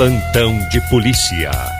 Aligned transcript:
Plantão 0.00 0.58
de 0.70 0.80
polícia. 0.80 1.79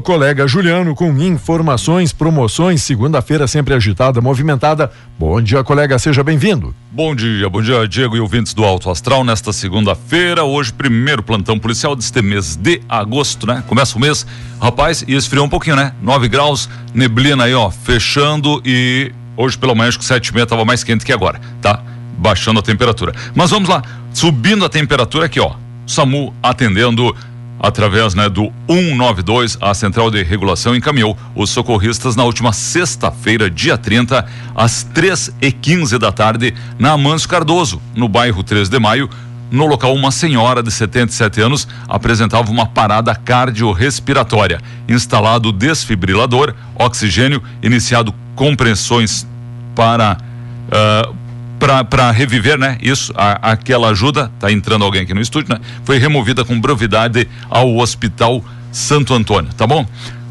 Colega 0.00 0.46
Juliano 0.46 0.94
com 0.94 1.10
informações, 1.22 2.12
promoções, 2.12 2.82
segunda-feira 2.82 3.46
sempre 3.46 3.74
agitada, 3.74 4.20
movimentada. 4.20 4.90
Bom 5.18 5.40
dia, 5.40 5.62
colega, 5.64 5.98
seja 5.98 6.22
bem-vindo. 6.22 6.74
Bom 6.90 7.14
dia, 7.14 7.48
bom 7.48 7.62
dia, 7.62 7.86
Diego 7.86 8.16
e 8.16 8.20
ouvintes 8.20 8.54
do 8.54 8.64
Alto 8.64 8.90
Astral. 8.90 9.24
Nesta 9.24 9.52
segunda-feira, 9.52 10.44
hoje, 10.44 10.72
primeiro 10.72 11.22
plantão 11.22 11.58
policial 11.58 11.96
deste 11.96 12.22
mês 12.22 12.56
de 12.56 12.80
agosto, 12.88 13.46
né? 13.46 13.62
Começa 13.66 13.96
o 13.96 14.00
mês, 14.00 14.26
rapaz, 14.60 15.04
e 15.06 15.14
esfriou 15.14 15.46
um 15.46 15.48
pouquinho, 15.48 15.76
né? 15.76 15.92
9 16.02 16.28
graus, 16.28 16.68
neblina 16.92 17.44
aí, 17.44 17.54
ó, 17.54 17.70
fechando 17.70 18.62
e 18.64 19.12
hoje 19.36 19.58
pelo 19.58 19.74
menos 19.74 19.96
com 19.96 20.02
7 20.02 20.28
e 20.28 20.34
meia 20.34 20.46
tava 20.46 20.64
mais 20.64 20.84
quente 20.84 21.04
que 21.04 21.12
agora, 21.12 21.40
tá? 21.60 21.82
Baixando 22.18 22.60
a 22.60 22.62
temperatura. 22.62 23.12
Mas 23.34 23.50
vamos 23.50 23.68
lá, 23.68 23.82
subindo 24.12 24.64
a 24.64 24.68
temperatura 24.68 25.26
aqui, 25.26 25.40
ó. 25.40 25.54
SAMU 25.86 26.32
atendendo 26.42 27.14
através 27.58 28.14
né, 28.14 28.28
do 28.28 28.52
192, 28.68 29.58
a 29.60 29.72
Central 29.74 30.10
de 30.10 30.22
Regulação 30.22 30.74
encaminhou 30.74 31.16
os 31.34 31.50
socorristas 31.50 32.16
na 32.16 32.24
última 32.24 32.52
sexta-feira, 32.52 33.50
dia 33.50 33.78
30, 33.78 34.24
às 34.54 34.82
3 34.82 35.34
e 35.40 35.50
15 35.50 35.98
da 35.98 36.12
tarde, 36.12 36.54
na 36.78 36.92
Amâncio 36.92 37.28
Cardoso, 37.28 37.80
no 37.94 38.08
bairro 38.08 38.42
3 38.42 38.68
de 38.68 38.78
Maio. 38.78 39.08
No 39.50 39.66
local, 39.66 39.94
uma 39.94 40.10
senhora 40.10 40.62
de 40.62 40.70
77 40.70 41.40
anos 41.40 41.68
apresentava 41.88 42.50
uma 42.50 42.66
parada 42.66 43.14
cardiorrespiratória. 43.14 44.60
Instalado 44.88 45.52
desfibrilador, 45.52 46.54
oxigênio, 46.74 47.42
iniciado 47.62 48.12
compressões 48.34 49.26
para 49.74 50.18
uh, 50.68 51.23
para 51.58 52.10
reviver, 52.10 52.58
né? 52.58 52.76
Isso, 52.80 53.12
a, 53.16 53.52
aquela 53.52 53.88
ajuda, 53.88 54.30
tá 54.38 54.50
entrando 54.50 54.84
alguém 54.84 55.02
aqui 55.02 55.14
no 55.14 55.20
estúdio, 55.20 55.54
né? 55.54 55.60
Foi 55.84 55.98
removida 55.98 56.44
com 56.44 56.60
brevidade 56.60 57.28
ao 57.48 57.76
Hospital 57.76 58.44
Santo 58.70 59.14
Antônio, 59.14 59.52
tá 59.54 59.66
bom? 59.66 59.86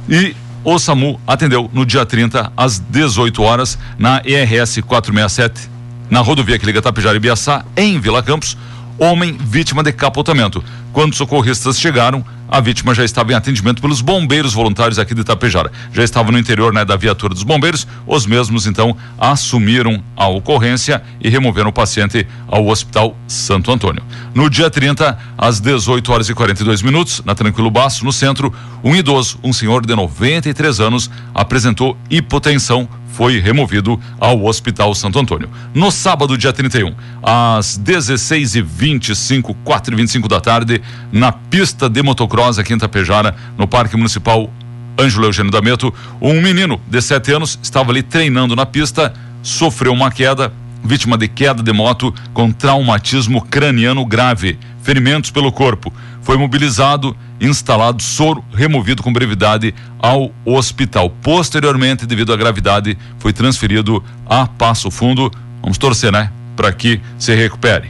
E 0.08 0.36
o 0.64 0.78
SAMU 0.78 1.20
atendeu 1.26 1.70
no 1.74 1.86
dia 1.86 2.06
30 2.06 2.52
às 2.56 2.80
18 2.80 3.42
horas 3.42 3.78
na 3.98 4.22
ERS 4.26 4.80
467, 4.86 5.70
na 6.10 6.20
rodovia 6.20 6.60
que 6.60 6.66
liga 6.66 6.82
Tapejara 6.82 7.18
e 7.18 7.20
Biaçá, 7.20 7.66
em 7.76 8.00
Vila 8.00 8.22
Campos, 8.22 8.58
homem 8.98 9.38
vítima 9.38 9.84
de 9.84 9.92
capotamento. 9.92 10.64
Quando 10.94 11.16
socorristas 11.16 11.80
chegaram, 11.80 12.24
a 12.48 12.60
vítima 12.60 12.94
já 12.94 13.04
estava 13.04 13.32
em 13.32 13.36
atendimento 13.36 13.82
pelos 13.82 14.00
bombeiros 14.00 14.54
voluntários 14.54 15.00
aqui 15.00 15.16
de 15.16 15.22
Itapejara. 15.22 15.72
Já 15.92 16.04
estava 16.04 16.32
no 16.32 16.38
interior 16.38 16.72
né, 16.72 16.86
da 16.86 16.96
viatura 16.96 17.34
dos 17.34 17.42
bombeiros. 17.42 17.88
Os 18.06 18.28
mesmos, 18.28 18.68
então, 18.68 18.96
assumiram 19.18 20.04
a 20.16 20.28
ocorrência 20.28 21.02
e 21.20 21.30
removeram 21.30 21.72
o 21.72 21.74
paciente 21.74 22.28
ao 22.48 22.68
Hospital 22.68 23.18
Santo 23.28 23.72
Antônio. 23.72 24.04
No 24.36 24.52
dia 24.52 24.70
30, 24.70 25.18
às 25.36 25.60
18 25.60 26.12
horas 26.12 26.30
e 26.30 26.36
42 26.36 26.84
minutos, 26.84 27.24
na 27.26 27.34
Tranquilo 27.34 27.72
Baço, 27.72 28.06
no 28.06 28.14
centro, 28.14 28.54
um 28.84 28.96
idoso, 28.96 29.40
um 29.44 29.52
senhor 29.52 29.84
de 29.84 29.96
93 29.96 30.80
anos, 30.80 31.10
apresentou 31.34 31.98
hipotensão 32.08 32.88
foi 33.14 33.40
removido 33.40 34.00
ao 34.20 34.44
Hospital 34.44 34.94
Santo 34.96 35.20
Antônio. 35.20 35.50
No 35.74 35.92
sábado, 35.92 36.38
dia 36.38 36.52
31, 36.52 36.94
às 37.22 37.78
16 37.78 38.56
e 38.56 38.62
25 38.62 39.54
4 39.64 39.94
e 39.94 39.98
25 39.98 40.28
da 40.28 40.42
tarde, 40.42 40.82
na 41.12 41.32
pista 41.32 41.90
de 41.90 42.02
motocross 42.02 42.58
aqui 42.58 42.74
em 42.74 42.78
Tapejara, 42.78 43.36
no 43.58 43.68
Parque 43.68 43.96
Municipal 43.96 44.52
Ângelo 45.00 45.26
Eugênio 45.26 45.52
da 45.52 45.62
Meto, 45.62 45.94
um 46.20 46.42
menino 46.42 46.82
de 46.88 47.02
7 47.02 47.34
anos 47.34 47.60
estava 47.62 47.92
ali 47.92 48.02
treinando 48.02 48.56
na 48.56 48.66
pista, 48.66 49.14
sofreu 49.42 49.94
uma 49.94 50.12
queda, 50.12 50.52
vítima 50.84 51.18
de 51.18 51.28
queda 51.28 51.62
de 51.62 51.72
moto 51.72 52.14
com 52.34 52.52
traumatismo 52.52 53.42
craniano 53.42 54.06
grave, 54.06 54.58
ferimentos 54.84 55.32
pelo 55.32 55.52
corpo. 55.52 55.92
Foi 56.22 56.38
mobilizado 56.38 57.16
instalado 57.42 58.04
soro 58.04 58.44
removido 58.54 59.02
com 59.02 59.12
brevidade 59.12 59.74
ao 60.00 60.32
hospital. 60.46 61.10
Posteriormente, 61.10 62.06
devido 62.06 62.32
à 62.32 62.38
gravidade, 62.38 62.98
foi 63.18 63.34
transferido 63.34 64.04
a 64.26 64.46
Passo 64.46 64.92
Fundo. 64.92 65.32
Vamos 65.62 65.78
torcer, 65.78 66.12
né? 66.12 66.32
Para 66.56 66.72
que 66.72 67.02
se 67.18 67.34
recupere. 67.34 67.90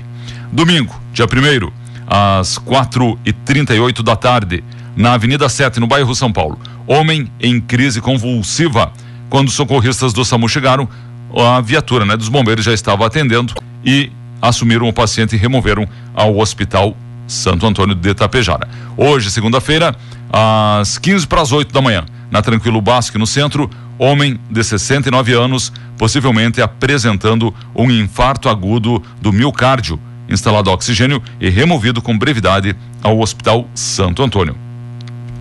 Domingo, 0.51 0.95
dia 1.11 1.25
1 1.25 1.71
às 2.07 2.57
4 2.57 3.19
e 3.25 3.33
38 3.33 4.03
da 4.03 4.15
tarde, 4.15 4.63
na 4.95 5.13
Avenida 5.13 5.49
7, 5.49 5.79
no 5.79 5.87
bairro 5.87 6.13
São 6.15 6.31
Paulo. 6.31 6.59
Homem 6.85 7.31
em 7.39 7.59
crise 7.59 7.99
convulsiva. 8.01 8.91
Quando 9.29 9.47
os 9.47 9.55
socorristas 9.55 10.13
do 10.13 10.23
SAMU 10.23 10.47
chegaram, 10.47 10.87
a 11.35 11.59
viatura 11.59 12.05
né, 12.05 12.15
dos 12.15 12.29
bombeiros 12.29 12.63
já 12.63 12.73
estava 12.73 13.05
atendendo 13.07 13.53
e 13.83 14.11
assumiram 14.43 14.89
o 14.89 14.93
paciente 14.93 15.35
e 15.35 15.39
removeram 15.39 15.87
ao 16.13 16.37
hospital 16.37 16.97
Santo 17.25 17.65
Antônio 17.65 17.95
de 17.95 18.09
Itapejara. 18.09 18.67
Hoje, 18.97 19.31
segunda-feira, 19.31 19.95
às 20.29 20.97
15 20.97 21.25
para 21.25 21.41
as 21.41 21.53
8 21.53 21.73
da 21.73 21.81
manhã, 21.81 22.03
na 22.29 22.41
Tranquilo 22.41 22.81
Basque, 22.81 23.17
no 23.17 23.25
centro, 23.25 23.69
homem 23.97 24.37
de 24.51 24.61
69 24.61 25.33
anos, 25.33 25.71
possivelmente 25.97 26.61
apresentando 26.61 27.55
um 27.73 27.89
infarto 27.89 28.49
agudo 28.49 29.01
do 29.21 29.31
miocárdio, 29.31 29.97
instalado 30.27 30.69
oxigênio 30.69 31.23
e 31.39 31.49
removido 31.49 32.01
com 32.01 32.17
brevidade 32.17 32.75
ao 33.01 33.19
Hospital 33.19 33.65
Santo 33.73 34.21
Antônio. 34.21 34.57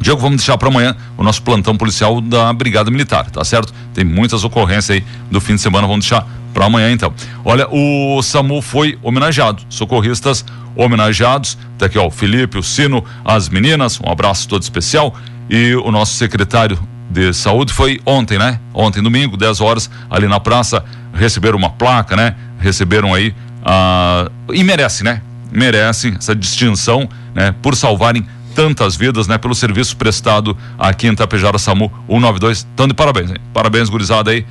Diego, 0.01 0.21
vamos 0.21 0.39
deixar 0.39 0.57
para 0.59 0.69
amanhã 0.69 0.97
o 1.17 1.25
nosso 1.25 1.43
plantão 1.43 1.77
policial 1.77 2.21
da 2.21 2.53
Brigada 2.53 2.91
Militar, 2.91 3.31
tá 3.31 3.45
certo? 3.45 3.73
Tem 3.95 4.05
muitas 4.05 4.45
ocorrências 4.45 4.91
aí 4.91 5.05
do 5.31 5.41
fim 5.41 5.55
de 5.55 5.61
semana, 5.61 5.87
vamos 5.87 6.07
deixar 6.07 6.27
para 6.53 6.67
amanhã 6.67 6.91
então. 6.91 7.13
Olha, 7.45 7.67
o 7.71 8.23
SAMU 8.23 8.61
foi 8.63 8.99
homenageado, 9.03 9.63
socorristas 9.69 10.45
homenageados, 10.75 11.59
tá 11.79 11.87
aqui 11.87 11.99
ó, 11.99 12.07
o 12.07 12.11
Felipe, 12.11 12.59
o 12.59 12.63
Sino, 12.63 13.05
as 13.25 13.49
meninas, 13.49 14.01
um 14.01 14.11
abraço 14.11 14.49
todo 14.49 14.63
especial 14.63 15.15
e 15.51 15.75
o 15.75 15.91
nosso 15.91 16.15
secretário 16.15 16.79
de 17.11 17.33
saúde 17.35 17.73
foi 17.75 18.01
ontem, 18.07 18.39
né? 18.39 18.59
Ontem, 18.73 19.03
domingo, 19.03 19.37
10 19.37 19.61
horas, 19.61 19.91
ali 20.09 20.27
na 20.27 20.41
praça, 20.41 20.83
receberam 21.13 21.59
uma 21.59 21.69
placa, 21.69 22.17
né? 22.17 22.35
Receberam 22.59 23.13
aí, 23.13 23.35
ah, 23.63 24.31
e 24.51 24.65
merece, 24.65 25.05
né? 25.05 25.21
Merece 25.51 26.15
essa 26.19 26.35
distinção, 26.35 27.07
né? 27.35 27.55
Por 27.61 27.77
salvarem 27.77 28.27
tantas 28.55 28.97
vidas, 28.97 29.27
né? 29.27 29.37
Pelo 29.37 29.55
serviço 29.55 29.95
prestado 29.97 30.57
aqui 30.79 31.07
em 31.07 31.15
Tapejara 31.15 31.59
SAMU 31.59 31.93
192. 32.07 32.67
Então, 32.73 32.89
de 32.89 32.95
parabéns, 32.95 33.31
hein? 33.31 33.37
Parabéns, 33.53 33.91
gurizada 33.91 34.31
aí, 34.31 34.47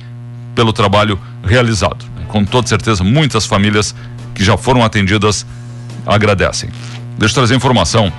pelo 0.54 0.72
trabalho 0.72 1.18
realizado. 1.44 2.04
Com 2.28 2.44
toda 2.44 2.66
certeza, 2.66 3.04
muitas 3.04 3.46
famílias 3.46 3.94
que 4.34 4.44
já 4.44 4.56
foram 4.56 4.82
atendidas 4.84 5.46
agradecem. 6.06 6.70
Deixa 7.18 7.32
eu 7.32 7.34
trazer 7.34 7.54
informação. 7.54 8.12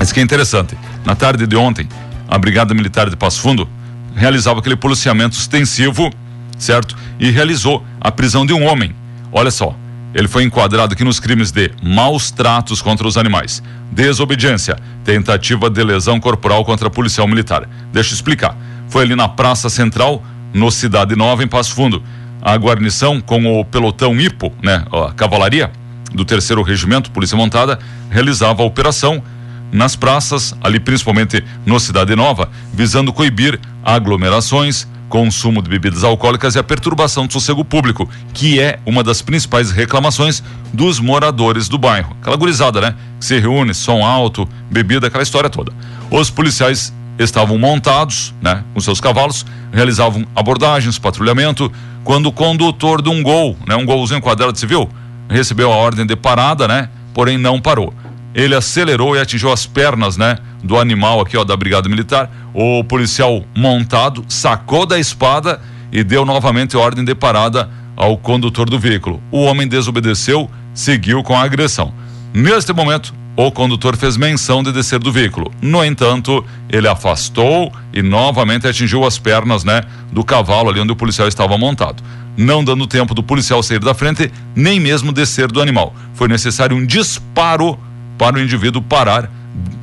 Isso 0.00 0.14
que 0.14 0.20
é 0.20 0.22
interessante. 0.22 0.76
Na 1.04 1.14
tarde 1.14 1.46
de 1.46 1.56
ontem, 1.56 1.88
a 2.28 2.38
Brigada 2.38 2.74
Militar 2.74 3.08
de 3.10 3.16
Passo 3.16 3.40
Fundo 3.40 3.68
realizava 4.14 4.60
aquele 4.60 4.76
policiamento 4.76 5.36
extensivo, 5.36 6.10
certo? 6.58 6.96
E 7.18 7.30
realizou 7.30 7.84
a 8.00 8.10
prisão 8.10 8.44
de 8.44 8.52
um 8.52 8.64
homem. 8.64 8.94
Olha 9.32 9.50
só, 9.50 9.74
ele 10.14 10.28
foi 10.28 10.42
enquadrado 10.44 10.92
aqui 10.92 11.04
nos 11.04 11.20
crimes 11.20 11.50
de 11.50 11.70
maus 11.82 12.30
tratos 12.30 12.82
contra 12.82 13.06
os 13.06 13.16
animais, 13.16 13.62
desobediência, 13.92 14.76
tentativa 15.04 15.70
de 15.70 15.82
lesão 15.84 16.18
corporal 16.18 16.64
contra 16.64 16.90
policial 16.90 17.28
militar. 17.28 17.68
Deixa 17.92 18.10
eu 18.10 18.14
explicar. 18.14 18.56
Foi 18.88 19.04
ali 19.04 19.14
na 19.14 19.28
Praça 19.28 19.70
Central, 19.70 20.22
no 20.52 20.70
Cidade 20.70 21.16
Nova, 21.16 21.42
em 21.42 21.48
Passo 21.48 21.74
Fundo. 21.74 22.02
A 22.42 22.56
guarnição 22.56 23.20
com 23.20 23.60
o 23.60 23.64
pelotão 23.64 24.18
IPO, 24.18 24.52
né, 24.62 24.84
a 24.92 25.12
cavalaria, 25.12 25.70
do 26.12 26.24
terceiro 26.24 26.62
regimento, 26.62 27.10
Polícia 27.10 27.36
Montada, 27.36 27.78
realizava 28.10 28.62
a 28.62 28.66
operação 28.66 29.22
nas 29.72 29.94
praças, 29.94 30.54
ali 30.62 30.80
principalmente 30.80 31.44
no 31.64 31.78
Cidade 31.78 32.16
Nova, 32.16 32.50
visando 32.72 33.12
coibir 33.12 33.60
aglomerações, 33.84 34.88
consumo 35.08 35.60
de 35.60 35.68
bebidas 35.68 36.04
alcoólicas 36.04 36.54
e 36.54 36.58
a 36.58 36.62
perturbação 36.62 37.26
do 37.26 37.32
sossego 37.32 37.64
público, 37.64 38.08
que 38.32 38.60
é 38.60 38.78
uma 38.86 39.02
das 39.02 39.20
principais 39.20 39.70
reclamações 39.70 40.42
dos 40.72 41.00
moradores 41.00 41.68
do 41.68 41.76
bairro. 41.76 42.16
Aquela 42.20 42.36
gurizada, 42.36 42.80
né? 42.80 42.94
Que 43.18 43.26
se 43.26 43.38
reúne, 43.38 43.74
som 43.74 44.04
alto, 44.04 44.48
bebida, 44.70 45.08
aquela 45.08 45.22
história 45.22 45.50
toda. 45.50 45.72
Os 46.10 46.30
policiais 46.30 46.92
estavam 47.22 47.58
montados, 47.58 48.34
né, 48.40 48.64
com 48.72 48.80
seus 48.80 49.00
cavalos, 49.00 49.44
realizavam 49.72 50.26
abordagens, 50.34 50.98
patrulhamento, 50.98 51.70
quando 52.02 52.26
o 52.26 52.32
condutor 52.32 53.02
de 53.02 53.10
um 53.10 53.22
gol, 53.22 53.56
né, 53.66 53.76
um 53.76 53.84
golzinho 53.84 54.20
quadrado 54.20 54.58
civil, 54.58 54.88
recebeu 55.28 55.72
a 55.72 55.76
ordem 55.76 56.06
de 56.06 56.16
parada, 56.16 56.66
né? 56.66 56.88
Porém 57.14 57.38
não 57.38 57.60
parou. 57.60 57.94
Ele 58.34 58.54
acelerou 58.54 59.16
e 59.16 59.20
atingiu 59.20 59.52
as 59.52 59.66
pernas, 59.66 60.16
né? 60.16 60.38
Do 60.62 60.78
animal 60.78 61.20
aqui, 61.20 61.36
ó, 61.36 61.44
da 61.44 61.56
Brigada 61.56 61.88
Militar. 61.88 62.30
O 62.54 62.82
policial 62.84 63.44
montado 63.56 64.24
sacou 64.28 64.86
da 64.86 64.98
espada 64.98 65.60
e 65.92 66.02
deu 66.02 66.24
novamente 66.24 66.76
ordem 66.76 67.04
de 67.04 67.14
parada 67.14 67.68
ao 67.96 68.16
condutor 68.16 68.68
do 68.68 68.78
veículo. 68.78 69.22
O 69.30 69.42
homem 69.42 69.68
desobedeceu, 69.68 70.50
seguiu 70.72 71.22
com 71.22 71.36
a 71.36 71.42
agressão. 71.42 71.92
Neste 72.32 72.72
momento, 72.72 73.12
o 73.46 73.50
condutor 73.50 73.96
fez 73.96 74.18
menção 74.18 74.62
de 74.62 74.70
descer 74.70 74.98
do 74.98 75.10
veículo. 75.10 75.50
No 75.62 75.82
entanto, 75.82 76.44
ele 76.68 76.86
afastou 76.86 77.72
e 77.92 78.02
novamente 78.02 78.66
atingiu 78.66 79.04
as 79.04 79.18
pernas, 79.18 79.64
né, 79.64 79.82
do 80.12 80.22
cavalo 80.22 80.68
ali 80.68 80.78
onde 80.78 80.92
o 80.92 80.96
policial 80.96 81.26
estava 81.26 81.56
montado. 81.56 82.02
Não 82.36 82.62
dando 82.62 82.86
tempo 82.86 83.14
do 83.14 83.22
policial 83.22 83.62
sair 83.62 83.78
da 83.78 83.94
frente, 83.94 84.30
nem 84.54 84.78
mesmo 84.78 85.10
descer 85.10 85.50
do 85.50 85.60
animal. 85.60 85.94
Foi 86.12 86.28
necessário 86.28 86.76
um 86.76 86.84
disparo 86.84 87.78
para 88.18 88.36
o 88.36 88.40
indivíduo 88.40 88.82
parar 88.82 89.30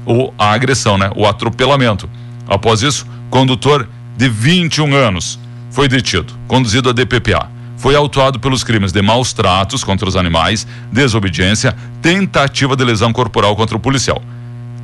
o, 0.06 0.32
a 0.38 0.52
agressão, 0.52 0.98
né, 0.98 1.10
o 1.16 1.26
atropelamento. 1.26 2.08
Após 2.48 2.84
isso, 2.84 3.08
condutor 3.30 3.90
de 4.16 4.30
21 4.30 4.94
anos 4.94 5.40
foi 5.72 5.88
detido, 5.88 6.32
conduzido 6.48 6.90
a 6.90 6.94
DPPA 6.94 7.57
foi 7.78 7.96
autuado 7.96 8.40
pelos 8.40 8.64
crimes 8.64 8.92
de 8.92 9.02
maus 9.02 9.32
tratos 9.32 9.84
contra 9.84 10.08
os 10.08 10.16
animais, 10.16 10.68
desobediência, 10.92 11.76
tentativa 12.02 12.76
de 12.76 12.84
lesão 12.84 13.14
corporal 13.14 13.56
contra 13.56 13.78
o 13.78 13.80
policial. 13.80 14.22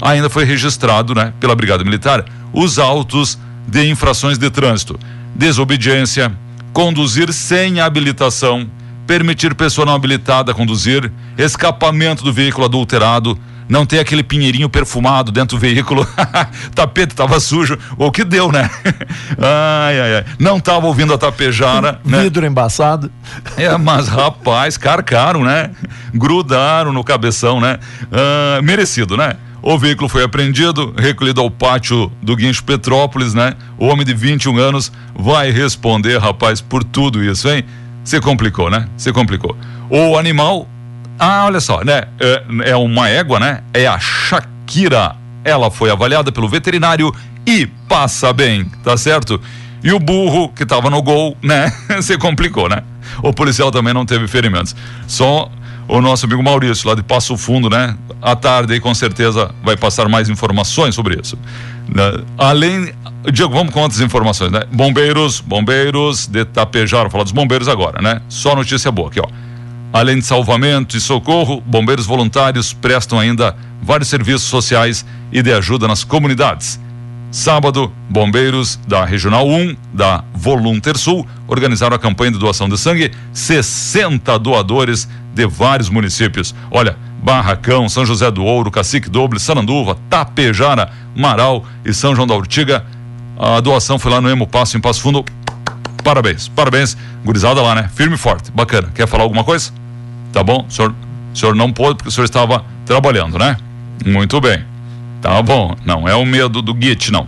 Ainda 0.01 0.29
foi 0.29 0.45
registrado, 0.45 1.13
né, 1.13 1.33
pela 1.39 1.55
Brigada 1.55 1.83
Militar, 1.83 2.23
os 2.53 2.77
autos 2.77 3.37
de 3.67 3.89
infrações 3.89 4.37
de 4.37 4.49
trânsito, 4.49 4.99
desobediência, 5.33 6.31
conduzir 6.71 7.33
sem 7.33 7.79
habilitação, 7.79 8.69
permitir 9.07 9.55
pessoa 9.55 9.85
não 9.85 9.95
habilitada 9.95 10.53
conduzir, 10.53 11.11
escapamento 11.37 12.23
do 12.23 12.31
veículo 12.31 12.65
adulterado, 12.65 13.37
não 13.67 13.85
ter 13.85 13.99
aquele 13.99 14.23
pinheirinho 14.23 14.69
perfumado 14.69 15.31
dentro 15.31 15.57
do 15.57 15.59
veículo, 15.61 16.07
tapete 16.75 17.13
estava 17.13 17.39
sujo, 17.39 17.77
o 17.97 18.11
que 18.11 18.23
deu, 18.23 18.51
né? 18.51 18.69
ai, 19.37 19.99
ai, 19.99 20.15
ai. 20.17 20.25
Não 20.39 20.57
estava 20.57 20.85
ouvindo 20.85 21.13
a 21.13 21.17
tapejara. 21.17 21.99
né? 22.05 22.23
Vidro 22.23 22.45
embaçado. 22.45 23.11
É, 23.57 23.75
mas 23.77 24.07
rapaz, 24.07 24.77
carcaram, 24.77 25.43
né? 25.43 25.71
Grudaram 26.13 26.93
no 26.93 27.03
cabeção, 27.03 27.59
né? 27.59 27.79
Ah, 28.11 28.61
merecido, 28.61 29.17
né? 29.17 29.35
O 29.61 29.77
veículo 29.77 30.09
foi 30.09 30.23
apreendido, 30.23 30.93
recolhido 30.97 31.39
ao 31.39 31.49
pátio 31.49 32.11
do 32.21 32.35
Guincho 32.35 32.63
Petrópolis, 32.65 33.33
né? 33.33 33.53
O 33.77 33.87
homem 33.87 34.05
de 34.05 34.13
21 34.13 34.57
anos 34.57 34.91
vai 35.15 35.51
responder, 35.51 36.17
rapaz, 36.19 36.59
por 36.59 36.83
tudo 36.83 37.23
isso, 37.23 37.47
hein? 37.47 37.63
Se 38.03 38.19
complicou, 38.19 38.69
né? 38.69 38.89
Se 38.97 39.13
complicou. 39.13 39.55
O 39.89 40.17
animal 40.17 40.67
ah, 41.19 41.45
olha 41.45 41.59
só, 41.59 41.83
né? 41.83 42.03
É, 42.19 42.71
é 42.71 42.75
uma 42.75 43.09
égua, 43.09 43.39
né? 43.39 43.61
É 43.73 43.87
a 43.87 43.99
Shakira. 43.99 45.15
Ela 45.43 45.69
foi 45.69 45.89
avaliada 45.89 46.31
pelo 46.31 46.47
veterinário 46.47 47.13
e 47.45 47.67
passa 47.87 48.31
bem, 48.31 48.65
tá 48.83 48.95
certo? 48.97 49.39
E 49.83 49.91
o 49.91 49.99
burro 49.99 50.49
que 50.49 50.63
estava 50.63 50.89
no 50.89 51.01
gol, 51.01 51.37
né? 51.41 51.71
Se 52.01 52.17
complicou, 52.17 52.69
né? 52.69 52.83
O 53.21 53.33
policial 53.33 53.71
também 53.71 53.93
não 53.93 54.05
teve 54.05 54.27
ferimentos. 54.27 54.75
Só 55.07 55.51
o 55.87 56.01
nosso 56.01 56.25
amigo 56.25 56.41
Maurício, 56.41 56.87
lá 56.87 56.95
de 56.95 57.03
Passo 57.03 57.37
Fundo, 57.37 57.69
né? 57.69 57.97
À 58.21 58.35
tarde 58.35 58.73
aí 58.73 58.79
com 58.79 58.93
certeza 58.93 59.51
vai 59.61 59.75
passar 59.75 60.07
mais 60.07 60.29
informações 60.29 60.95
sobre 60.95 61.19
isso. 61.19 61.37
Né? 61.87 62.23
Além. 62.37 62.93
Diego, 63.31 63.53
vamos 63.53 63.73
com 63.73 63.81
outras 63.81 64.01
informações, 64.01 64.51
né? 64.51 64.63
Bombeiros, 64.71 65.41
bombeiros 65.41 66.27
de 66.27 66.45
vou 66.45 67.09
falar 67.09 67.23
dos 67.23 67.31
bombeiros 67.31 67.67
agora, 67.67 68.01
né? 68.01 68.21
Só 68.27 68.55
notícia 68.55 68.91
boa 68.91 69.09
aqui, 69.09 69.19
ó. 69.19 69.27
Além 69.93 70.17
de 70.17 70.25
salvamento 70.25 70.97
e 70.97 70.99
socorro, 70.99 71.61
bombeiros 71.61 72.07
voluntários 72.07 72.73
prestam 72.73 73.19
ainda 73.19 73.55
vários 73.79 74.09
serviços 74.09 74.47
sociais 74.47 75.05
e 75.31 75.39
de 75.43 75.53
ajuda 75.53 75.87
nas 75.87 76.03
comunidades. 76.03 76.79
Sábado, 77.29 77.93
bombeiros 78.09 78.79
da 78.87 79.05
Regional 79.05 79.47
1 79.47 79.75
da 79.93 80.23
Volunter 80.33 80.97
Sul 80.97 81.27
organizaram 81.47 81.95
a 81.95 81.99
campanha 81.99 82.31
de 82.31 82.39
doação 82.39 82.67
de 82.67 82.75
sangue. 82.75 83.11
60 83.33 84.37
doadores 84.39 85.07
de 85.31 85.45
vários 85.45 85.89
municípios. 85.89 86.55
Olha, 86.71 86.97
Barracão, 87.21 87.87
São 87.87 88.03
José 88.03 88.31
do 88.31 88.43
Ouro, 88.43 88.71
Cacique 88.71 89.09
Doble, 89.09 89.39
Sananduva, 89.39 89.95
Tapejara, 90.09 90.91
Marau 91.15 91.65
e 91.85 91.93
São 91.93 92.15
João 92.15 92.27
da 92.27 92.33
Urtiga. 92.33 92.83
A 93.37 93.59
doação 93.59 93.99
foi 93.99 94.11
lá 94.11 94.19
no 94.19 94.29
Emo 94.29 94.47
Passo, 94.47 94.75
em 94.75 94.81
Passo 94.81 95.01
Fundo. 95.01 95.23
Parabéns, 96.03 96.47
parabéns. 96.47 96.97
Gurizada 97.23 97.61
lá, 97.61 97.75
né? 97.75 97.89
Firme 97.93 98.15
e 98.15 98.17
forte. 98.17 98.51
Bacana. 98.51 98.91
Quer 98.93 99.07
falar 99.07 99.23
alguma 99.23 99.43
coisa? 99.43 99.82
Tá 100.33 100.43
bom? 100.43 100.65
O 100.67 100.71
senhor, 100.71 100.93
o 101.33 101.37
senhor 101.37 101.55
não 101.55 101.71
pôde 101.71 101.95
porque 101.95 102.09
o 102.09 102.11
senhor 102.11 102.25
estava 102.25 102.65
trabalhando, 102.85 103.37
né? 103.37 103.55
Muito 104.05 104.41
bem. 104.41 104.65
Tá 105.21 105.41
bom. 105.41 105.75
Não 105.85 106.07
é 106.07 106.15
o 106.15 106.25
medo 106.25 106.61
do 106.61 106.75
GIT, 106.77 107.11
não. 107.11 107.27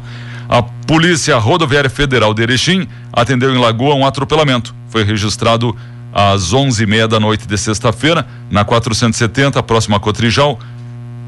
A 0.49 0.61
Polícia 0.61 1.37
Rodoviária 1.37 1.89
Federal 1.89 2.33
de 2.33 2.43
Erechim 2.43 2.87
atendeu 3.13 3.53
em 3.55 3.57
Lagoa 3.57 3.95
um 3.95 4.05
atropelamento. 4.05 4.75
Foi 4.89 5.03
registrado 5.03 5.75
às 6.13 6.53
11h30 6.53 7.07
da 7.07 7.19
noite 7.19 7.47
de 7.47 7.57
sexta-feira, 7.57 8.27
na 8.49 8.65
470, 8.65 9.61
próxima 9.63 9.97
a 9.97 9.99
Cotrijal. 9.99 10.59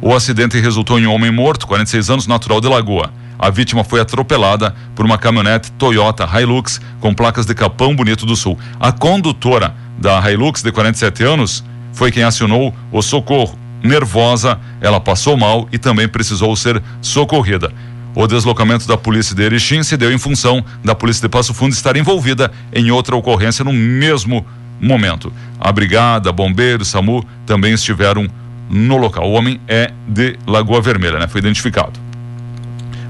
O 0.02 0.14
acidente 0.14 0.60
resultou 0.60 1.00
em 1.00 1.08
um 1.08 1.14
homem 1.14 1.32
morto, 1.32 1.68
46 1.68 2.10
anos, 2.10 2.28
natural 2.28 2.60
de 2.60 2.68
Lagoa. 2.68 3.12
A 3.40 3.50
vítima 3.50 3.84
foi 3.84 4.00
atropelada 4.00 4.76
por 4.96 5.06
uma 5.06 5.18
caminhonete 5.18 5.72
Toyota 5.74 6.28
Hilux 6.28 6.82
com 7.00 7.14
placas 7.14 7.46
de 7.46 7.54
Capão 7.54 7.96
Bonito 7.96 8.26
do 8.26 8.36
Sul. 8.36 8.58
A 8.80 8.92
condutora 8.92 9.76
da 9.98 10.20
Hilux, 10.30 10.62
de 10.62 10.72
47 10.72 11.24
anos, 11.24 11.64
foi 11.94 12.12
quem 12.12 12.24
acionou 12.24 12.74
o 12.92 13.02
socorro. 13.02 13.58
Nervosa, 13.84 14.60
ela 14.82 15.00
passou 15.00 15.38
mal 15.38 15.68
e 15.72 15.78
também 15.78 16.08
precisou 16.08 16.56
ser 16.56 16.82
socorrida. 17.02 17.72
O 18.16 18.26
deslocamento 18.26 18.88
da 18.88 18.98
polícia 18.98 19.36
de 19.36 19.44
Erechim 19.44 19.84
se 19.84 19.96
deu 19.96 20.12
em 20.12 20.18
função 20.18 20.66
da 20.84 20.96
polícia 20.96 21.22
de 21.22 21.30
Passo 21.30 21.54
Fundo 21.54 21.74
estar 21.74 21.96
envolvida 21.96 22.52
em 22.74 22.90
outra 22.90 23.16
ocorrência 23.16 23.64
no 23.64 23.72
mesmo 23.72 24.44
momento. 24.82 25.32
A 25.60 25.72
brigada, 25.72 26.32
bombeiros, 26.32 26.88
SAMU 26.88 27.24
também 27.46 27.74
estiveram 27.74 28.28
no 28.70 28.98
local. 28.98 29.30
O 29.30 29.34
homem 29.34 29.62
é 29.68 29.92
de 30.08 30.36
Lagoa 30.48 30.82
Vermelha, 30.82 31.20
né? 31.20 31.28
Foi 31.28 31.40
identificado. 31.40 32.07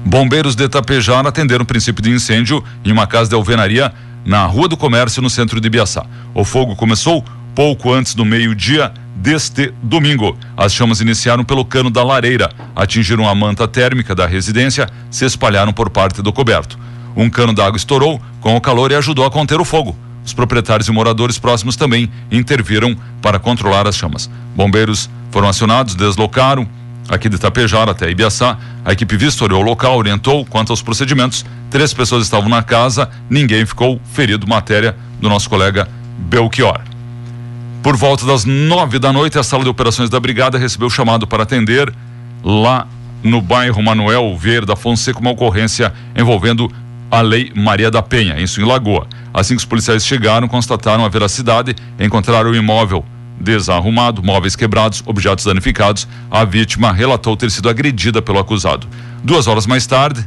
Bombeiros 0.08 0.56
de 0.56 0.66
Tapejara 0.70 1.28
atenderam 1.28 1.64
o 1.64 1.66
princípio 1.66 2.02
de 2.02 2.10
incêndio 2.10 2.64
em 2.82 2.90
uma 2.90 3.06
casa 3.06 3.28
de 3.28 3.34
alvenaria 3.34 3.92
na 4.24 4.46
Rua 4.46 4.66
do 4.66 4.74
Comércio, 4.74 5.20
no 5.20 5.28
centro 5.28 5.60
de 5.60 5.68
Biaçá. 5.68 6.06
O 6.32 6.46
fogo 6.46 6.74
começou 6.74 7.22
pouco 7.54 7.92
antes 7.92 8.14
do 8.14 8.24
meio-dia 8.24 8.90
deste 9.14 9.70
domingo. 9.82 10.34
As 10.56 10.72
chamas 10.72 11.02
iniciaram 11.02 11.44
pelo 11.44 11.62
cano 11.62 11.90
da 11.90 12.02
lareira, 12.02 12.48
atingiram 12.74 13.28
a 13.28 13.34
manta 13.34 13.68
térmica 13.68 14.14
da 14.14 14.26
residência, 14.26 14.88
se 15.10 15.26
espalharam 15.26 15.74
por 15.74 15.90
parte 15.90 16.22
do 16.22 16.32
coberto. 16.32 16.78
Um 17.14 17.28
cano 17.28 17.52
d'água 17.52 17.76
estourou 17.76 18.18
com 18.40 18.56
o 18.56 18.60
calor 18.62 18.90
e 18.90 18.94
ajudou 18.94 19.26
a 19.26 19.30
conter 19.30 19.60
o 19.60 19.64
fogo. 19.64 19.94
Os 20.24 20.32
proprietários 20.32 20.88
e 20.88 20.90
moradores 20.90 21.38
próximos 21.38 21.76
também 21.76 22.10
interviram 22.32 22.96
para 23.20 23.38
controlar 23.38 23.86
as 23.86 23.98
chamas. 23.98 24.30
Bombeiros 24.56 25.10
foram 25.30 25.50
acionados, 25.50 25.94
deslocaram 25.94 26.66
aqui 27.08 27.28
de 27.28 27.36
Itapejara 27.36 27.92
até 27.92 28.10
Ibiaçá. 28.10 28.58
A 28.84 28.92
equipe 28.92 29.16
vistoriou 29.16 29.60
o 29.60 29.64
local, 29.64 29.96
orientou 29.96 30.44
quanto 30.44 30.70
aos 30.70 30.82
procedimentos. 30.82 31.44
Três 31.70 31.92
pessoas 31.94 32.24
estavam 32.24 32.48
na 32.48 32.62
casa, 32.62 33.08
ninguém 33.28 33.64
ficou 33.64 34.00
ferido. 34.12 34.46
Matéria 34.46 34.94
do 35.20 35.28
nosso 35.28 35.48
colega 35.48 35.88
Belchior. 36.18 36.80
Por 37.82 37.96
volta 37.96 38.26
das 38.26 38.44
nove 38.44 38.98
da 38.98 39.12
noite, 39.12 39.38
a 39.38 39.42
sala 39.42 39.62
de 39.62 39.70
operações 39.70 40.10
da 40.10 40.20
brigada 40.20 40.58
recebeu 40.58 40.90
chamado 40.90 41.26
para 41.26 41.44
atender 41.44 41.92
lá 42.44 42.86
no 43.22 43.40
bairro 43.40 43.82
Manuel 43.82 44.36
Vieira 44.36 44.66
da 44.66 44.76
Fonseca 44.76 45.18
uma 45.18 45.30
ocorrência 45.30 45.92
envolvendo 46.16 46.70
a 47.10 47.20
Lei 47.20 47.50
Maria 47.54 47.90
da 47.90 48.02
Penha, 48.02 48.38
isso 48.38 48.60
em 48.60 48.64
Lagoa. 48.64 49.06
Assim 49.32 49.54
que 49.54 49.60
os 49.60 49.64
policiais 49.64 50.04
chegaram, 50.04 50.46
constataram 50.46 51.04
a 51.04 51.08
veracidade, 51.08 51.74
encontraram 51.98 52.50
o 52.50 52.56
imóvel 52.56 53.04
desarrumado, 53.40 54.22
móveis 54.22 54.56
quebrados, 54.56 55.02
objetos 55.06 55.44
danificados. 55.44 56.08
A 56.30 56.44
vítima 56.44 56.92
relatou 56.92 57.36
ter 57.36 57.50
sido 57.50 57.68
agredida 57.68 58.20
pelo 58.20 58.38
acusado. 58.38 58.86
Duas 59.22 59.46
horas 59.46 59.66
mais 59.66 59.86
tarde, 59.86 60.26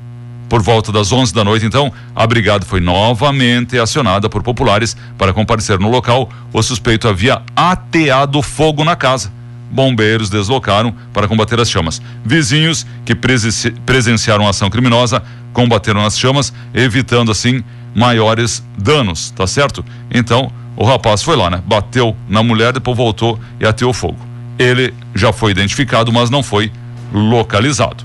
por 0.49 0.61
volta 0.61 0.91
das 0.91 1.11
11 1.13 1.33
da 1.33 1.45
noite, 1.45 1.65
então, 1.65 1.93
a 2.13 2.27
brigada 2.27 2.65
foi 2.65 2.81
novamente 2.81 3.79
acionada 3.79 4.27
por 4.27 4.43
populares 4.43 4.97
para 5.17 5.31
comparecer 5.31 5.79
no 5.79 5.89
local. 5.89 6.29
O 6.51 6.61
suspeito 6.61 7.07
havia 7.07 7.41
ateado 7.55 8.41
fogo 8.41 8.83
na 8.83 8.95
casa. 8.95 9.31
Bombeiros 9.71 10.29
deslocaram 10.29 10.93
para 11.13 11.25
combater 11.25 11.57
as 11.57 11.69
chamas. 11.69 12.01
Vizinhos 12.25 12.85
que 13.05 13.15
presenciaram 13.15 14.45
a 14.45 14.49
ação 14.49 14.69
criminosa 14.69 15.23
combateram 15.53 16.05
as 16.05 16.19
chamas, 16.19 16.53
evitando 16.73 17.31
assim 17.31 17.63
maiores 17.95 18.61
danos, 18.77 19.31
tá 19.31 19.47
certo? 19.47 19.85
Então, 20.13 20.51
o 20.81 20.83
rapaz 20.83 21.21
foi 21.21 21.35
lá, 21.35 21.47
né? 21.47 21.61
Bateu 21.63 22.15
na 22.27 22.41
mulher, 22.41 22.73
depois 22.73 22.97
voltou 22.97 23.39
e 23.59 23.65
ateou 23.67 23.93
fogo. 23.93 24.17
Ele 24.57 24.91
já 25.13 25.31
foi 25.31 25.51
identificado, 25.51 26.11
mas 26.11 26.31
não 26.31 26.41
foi 26.41 26.71
localizado. 27.13 28.03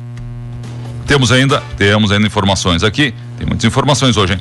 Temos 1.06 1.33
ainda, 1.33 1.62
temos 1.78 2.12
ainda 2.12 2.26
informações 2.26 2.85
aqui, 2.85 3.14
tem 3.38 3.47
muitas 3.47 3.64
informações 3.64 4.18
hoje, 4.18 4.35
hein? 4.35 4.40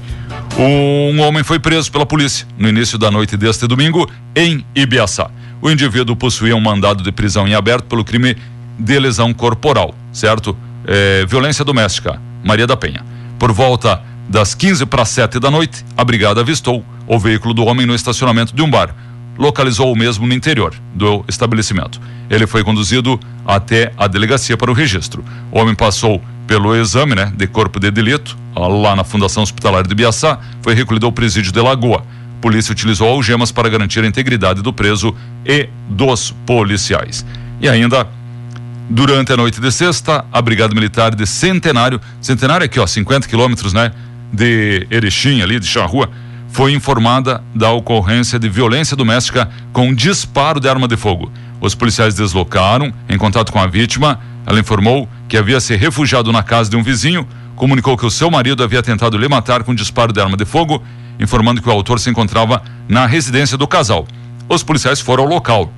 Um 0.60 1.22
homem 1.22 1.46
foi 1.46 1.60
preso 1.60 1.89
pela 1.89 2.06
polícia 2.06 2.46
no 2.58 2.68
início 2.68 2.98
da 2.98 3.10
noite 3.10 3.38
deste 3.38 3.68
domingo 3.68 4.06
em 4.36 4.65
Ibiaçá. 4.75 5.30
O 5.62 5.72
indivíduo 5.72 6.13
possuía 6.13 6.58
um 6.58 6.62
mandado 6.62 7.06
de 7.06 7.13
prisão 7.13 7.48
em 7.48 7.56
aberto 7.56 7.86
pelo 7.86 8.04
crime 8.04 8.36
de 8.77 9.00
lesão 9.00 9.34
corporal, 9.34 9.96
certo? 10.12 10.58
É, 10.86 11.25
violência 11.25 11.63
doméstica, 11.63 12.22
Maria 12.44 12.68
da 12.68 12.75
Penha. 12.75 13.01
Por 13.39 13.54
volta 13.54 14.01
das 14.27 14.55
15 14.55 14.86
para 14.86 15.05
7 15.05 15.39
da 15.39 15.51
noite, 15.51 15.86
a 15.96 16.03
brigada 16.03 16.41
avistou 16.41 16.84
o 17.08 17.20
veículo 17.20 17.53
do 17.53 17.63
homem 17.65 17.86
no 17.86 17.94
estacionamento 17.94 18.55
de 18.55 18.62
um 18.62 18.70
bar. 18.70 18.94
localizou 19.38 19.91
o 19.91 19.98
mesmo 19.98 20.25
no 20.25 20.34
interior 20.34 20.74
do 20.94 21.25
estabelecimento. 21.27 22.00
Ele 22.29 22.48
foi 22.48 22.63
conduzido 22.63 23.20
até 23.46 23.91
a 23.98 24.08
delegacia 24.08 24.55
para 24.55 24.72
o 24.72 24.74
registro. 24.74 25.25
O 25.51 25.60
homem 25.60 25.75
passou 25.75 26.22
pelo 26.48 26.74
exame 26.74 27.15
né, 27.15 27.34
de 27.36 27.46
corpo 27.46 27.79
de 27.79 27.91
delito, 27.91 28.38
lá 28.55 28.96
na 28.96 29.03
Fundação 29.03 29.44
Hospitalar 29.44 29.86
de 29.86 29.94
Biaçá, 29.94 30.39
foi 30.62 30.74
recolhido 30.74 31.05
ao 31.05 31.12
presídio 31.12 31.51
de 31.51 31.60
Lagoa. 31.60 32.00
A 32.38 32.41
polícia 32.41 32.72
utilizou 32.72 33.10
algemas 33.10 33.51
para 33.51 33.67
garantir 33.67 34.03
a 34.03 34.08
integridade 34.08 34.62
do 34.62 34.72
preso 34.72 35.13
e 35.46 35.67
dos 35.89 36.32
policiais. 36.46 37.25
E 37.60 37.67
ainda, 37.67 38.08
durante 38.89 39.34
a 39.34 39.38
noite 39.38 39.60
de 39.60 39.72
sexta, 39.72 40.24
a 40.32 40.41
Brigada 40.41 40.74
Militar 40.74 41.13
de 41.13 41.25
Centenário, 41.25 42.00
Centenário 42.22 42.65
aqui, 42.65 42.79
ó, 42.79 42.88
50 42.88 43.27
quilômetros, 43.27 43.74
né, 43.74 43.91
de 44.36 44.86
Erechim, 44.92 45.42
ali 45.42 45.60
de 45.60 45.65
Charrua, 45.65 46.10
foi 46.50 46.74
informada 46.74 47.44
da 47.54 47.72
ocorrência 47.72 48.38
de 48.38 48.48
violência 48.48 48.96
doméstica 48.96 49.50
com 49.74 49.94
disparo 49.94 50.60
de 50.60 50.70
arma 50.70 50.88
de 50.88 50.96
fogo. 50.96 51.32
Os 51.60 51.74
policiais 51.74 52.13
deslocaram, 52.13 52.94
em 53.10 53.18
contato 53.18 53.51
com 53.51 53.60
a 53.60 53.68
vítima, 53.68 54.20
ela 54.46 54.60
informou 54.60 55.10
que 55.27 55.38
havia 55.38 55.60
se 55.60 55.75
refugiado 55.75 56.32
na 56.32 56.44
casa 56.44 56.70
de 56.70 56.77
um 56.77 56.84
vizinho, 56.84 57.27
comunicou 57.56 57.98
que 57.98 58.06
o 58.06 58.12
seu 58.12 58.30
marido 58.30 58.63
havia 58.63 58.84
tentado 58.84 59.18
lhe 59.18 59.27
matar 59.27 59.63
com 59.63 59.74
disparo 59.74 60.13
de 60.13 60.22
arma 60.22 60.38
de 60.38 60.46
fogo, 60.46 60.84
informando 61.20 61.62
que 61.62 61.68
o 61.68 61.72
autor 61.72 62.00
se 62.00 62.10
encontrava 62.10 62.62
na 62.88 63.06
residência 63.06 63.58
do 63.58 63.68
casal. 63.68 64.08
Os 64.48 64.62
policiais 64.62 65.00
foram 65.00 65.24
ao 65.24 65.30
local. 65.30 65.72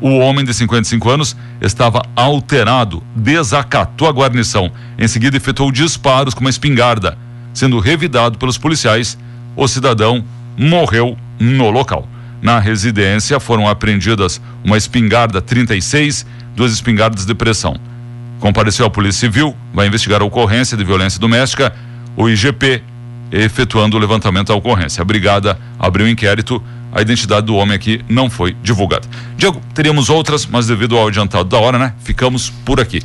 O 0.00 0.18
homem 0.18 0.44
de 0.44 0.52
55 0.52 1.08
anos 1.08 1.36
estava 1.60 2.02
alterado, 2.14 3.02
desacatou 3.16 4.06
a 4.06 4.12
guarnição. 4.12 4.70
Em 4.98 5.08
seguida, 5.08 5.36
efetuou 5.36 5.72
disparos 5.72 6.34
com 6.34 6.40
uma 6.40 6.50
espingarda. 6.50 7.16
Sendo 7.54 7.78
revidado 7.78 8.36
pelos 8.36 8.58
policiais, 8.58 9.16
o 9.56 9.68
cidadão 9.68 10.24
morreu 10.58 11.16
no 11.38 11.70
local. 11.70 12.08
Na 12.42 12.58
residência 12.58 13.40
foram 13.40 13.68
apreendidas 13.68 14.40
uma 14.62 14.76
espingarda 14.76 15.40
36, 15.40 16.26
duas 16.54 16.72
espingardas 16.72 17.24
de 17.24 17.34
pressão. 17.34 17.76
Compareceu 18.40 18.84
a 18.84 18.90
Polícia 18.90 19.20
Civil, 19.20 19.56
vai 19.72 19.86
investigar 19.86 20.20
a 20.20 20.24
ocorrência 20.24 20.76
de 20.76 20.84
violência 20.84 21.18
doméstica, 21.18 21.72
o 22.16 22.28
IGP 22.28 22.82
efetuando 23.32 23.96
o 23.96 24.00
levantamento 24.00 24.48
da 24.48 24.54
ocorrência. 24.54 25.00
A 25.00 25.04
brigada 25.04 25.58
abriu 25.78 26.08
inquérito, 26.08 26.62
a 26.92 27.00
identidade 27.00 27.46
do 27.46 27.54
homem 27.54 27.74
aqui 27.74 28.04
não 28.08 28.28
foi 28.28 28.56
divulgada. 28.62 29.08
Diego, 29.36 29.60
teríamos 29.72 30.10
outras, 30.10 30.44
mas 30.44 30.66
devido 30.66 30.96
ao 30.96 31.08
adiantado 31.08 31.48
da 31.48 31.58
hora, 31.58 31.78
né? 31.78 31.94
Ficamos 32.04 32.50
por 32.50 32.80
aqui. 32.80 33.00